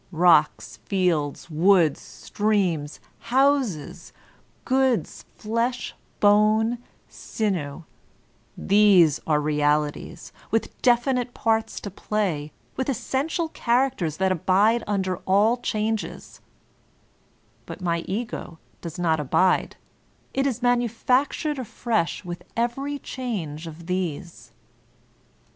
Rocks, 0.11 0.77
fields, 0.77 1.51
woods, 1.51 2.01
streams, 2.01 2.99
houses, 3.19 4.11
goods, 4.65 5.25
flesh, 5.35 5.91
blood, 5.91 5.99
bone, 6.19 6.77
sinew,— 7.07 7.83
^these 8.59 9.19
are 9.27 9.39
realities, 9.39 10.33
with 10.49 10.75
definite 10.81 11.35
parts 11.35 11.79
to 11.81 11.91
play, 11.91 12.51
with 12.75 12.89
essential 12.89 13.49
characters 13.49 14.17
that 14.17 14.31
abide 14.31 14.83
under 14.87 15.17
all 15.27 15.57
changes; 15.57 16.41
but 17.67 17.79
my 17.79 17.99
Ego 18.07 18.57
does 18.81 18.97
not 18.97 19.19
abide; 19.19 19.75
it 20.33 20.47
is 20.47 20.63
manufactured 20.63 21.59
afresh 21.59 22.25
with 22.25 22.41
every 22.57 22.97
change 22.97 23.67
of 23.67 23.85
these. 23.85 24.51